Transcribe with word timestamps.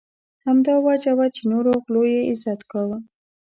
همدا 0.45 0.75
وجه 0.87 1.11
وه 1.17 1.27
چې 1.35 1.41
نورو 1.51 1.71
غلو 1.83 2.03
یې 2.13 2.19
عزت 2.29 2.59
کاوه. 2.71 2.97